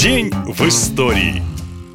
[0.00, 1.42] День в истории.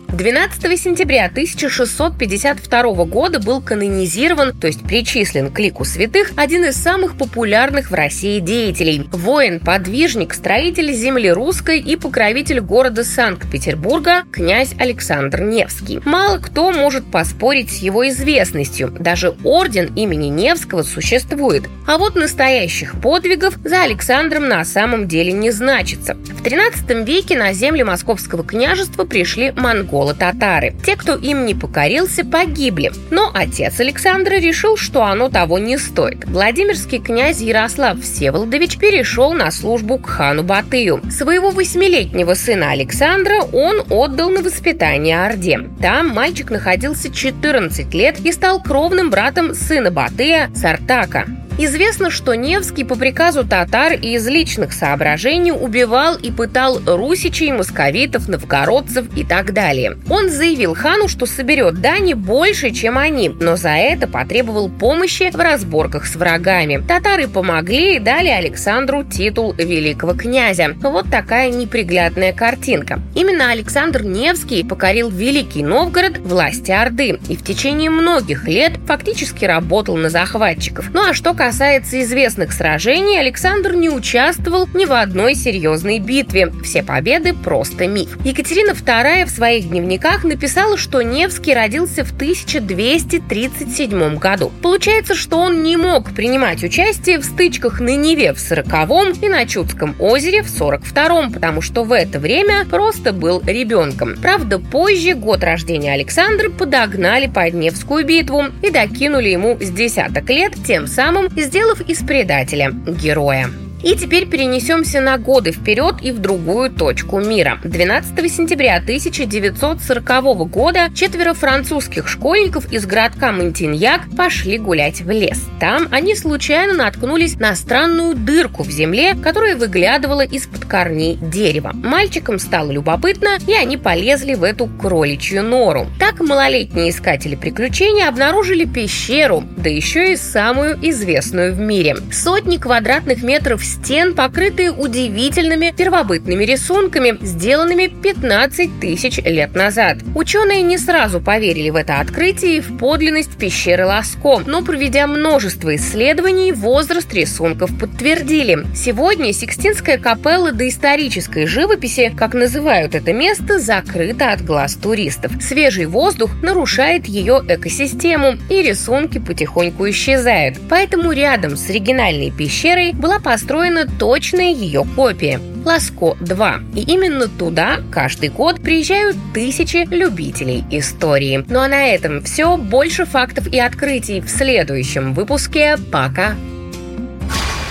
[0.10, 7.18] 12 сентября 1652 года был канонизирован, то есть причислен к лику святых, один из самых
[7.18, 15.42] популярных в России деятелей– воин, подвижник, строитель земли русской и покровитель города Санкт-Петербурга князь Александр
[15.42, 16.02] Невский.
[16.04, 21.64] Мало кто может поспорить с его известностью, даже орден имени Невского существует.
[21.88, 26.18] А вот настоящих подвигов за Александром на самом деле не значится.
[26.44, 30.74] В 13 веке на земли Московского княжества пришли монголы монголо-татары.
[30.86, 32.92] Те, кто им не покорился, погибли.
[33.12, 36.26] Но отец Александра решил, что оно того не стоит.
[36.26, 41.02] Владимирский князь Ярослав Всеволодович перешел на службу к хану Батыю.
[41.10, 45.70] Своего восьмилетнего сына Александра он отдал на воспитание Орде.
[45.82, 51.26] Там мальчик находился 14 лет и стал кровным братом сына Батыя Сартака.
[51.56, 58.28] Известно, что Невский по приказу татар и из личных соображений убивал и пытал русичей, московитов,
[58.28, 59.98] новгородцев и так далее.
[60.10, 65.40] Он заявил хану, что соберет дани больше, чем они, но за это потребовал помощи в
[65.40, 66.84] разборках с врагами.
[66.88, 70.76] Татары помогли и дали Александру титул великого князя.
[70.82, 73.00] Вот такая неприглядная картинка.
[73.14, 79.96] Именно Александр Невский покорил Великий Новгород власти Орды и в течение многих лет фактически работал
[79.98, 80.90] на захватчиков.
[80.94, 86.54] Ну а что касается известных сражений, Александр не участвовал ни в одной серьезной битве.
[86.64, 88.18] Все победы– просто миф.
[88.24, 94.54] Екатерина II в своих дневниках написала, что Невский родился в 1237 году.
[94.62, 99.46] Получается, что он не мог принимать участие в стычках на Неве в 40-м и на
[99.46, 104.16] Чудском озере в 42-м, потому что в это время просто был ребенком.
[104.22, 110.54] Правда, позже, год рождения Александра, подогнали под Невскую битву и докинули ему с десяток лет,
[110.66, 113.50] тем самым сделав из предателя героя.
[113.84, 117.60] И теперь перенесемся на годы вперед и в другую точку мира.
[117.66, 125.38] 12 сентября 1940 года четверо французских школьников из городка Монтиньяк пошли гулять в лес.
[125.60, 131.72] Там они случайно наткнулись на странную дырку в земле, которая выглядывала из-под корней дерева.
[131.74, 135.88] Мальчикам стало любопытно, и они полезли в эту кроличью нору.
[136.00, 141.98] Так малолетние искатели приключений обнаружили пещеру, да еще и самую известную в мире.
[142.14, 149.98] Сотни квадратных метров стен, покрытые удивительными первобытными рисунками, сделанными 15 тысяч лет назад.
[150.16, 155.76] Ученые не сразу поверили в это открытие и в подлинность пещеры Ласко, но проведя множество
[155.76, 158.66] исследований, возраст рисунков подтвердили.
[158.76, 165.32] Сегодня Сикстинская капелла доисторической живописи, как называют это место, закрыта от глаз туристов.
[165.42, 170.58] Свежий воздух нарушает ее экосистему, и рисунки потихоньку исчезают.
[170.70, 176.76] Поэтому рядом с оригинальной пещерой была построена построена точная ее копия– Ласко-2.
[176.76, 181.46] И именно туда каждый год приезжают тысячи любителей истории.
[181.48, 182.58] Ну а на этом все.
[182.58, 185.78] Больше фактов и открытий в следующем выпуске.
[185.92, 186.36] Пока!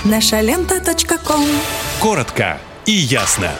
[0.05, 0.81] Наша лента.
[2.01, 3.51] Коротко и ясно.